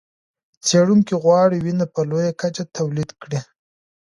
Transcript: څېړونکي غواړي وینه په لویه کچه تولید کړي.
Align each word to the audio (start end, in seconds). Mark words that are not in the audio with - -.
څېړونکي 0.65 1.13
غواړي 1.23 1.57
وینه 1.61 1.85
په 1.93 2.01
لویه 2.09 2.31
کچه 2.41 2.63
تولید 2.77 3.09
کړي. 3.21 3.39